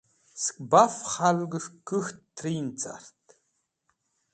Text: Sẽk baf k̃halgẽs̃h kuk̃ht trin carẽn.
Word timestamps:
Sẽk 0.41 0.57
baf 0.71 0.95
k̃halgẽs̃h 1.11 1.71
kuk̃ht 1.87 2.17
trin 2.37 2.67
carẽn. 2.79 3.27